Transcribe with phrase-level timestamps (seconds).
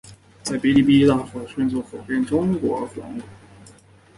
[0.41, 3.23] 在哔哩哔哩大火并迅速火遍整个中国网络。